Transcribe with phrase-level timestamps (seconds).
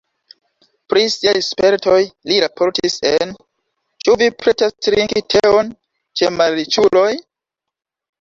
[0.91, 1.97] Pri siaj spertoj
[2.31, 3.33] li raportis en
[4.07, 5.71] "Ĉu vi pretas trinki teon
[6.23, 7.13] ĉe malriĉuloj?".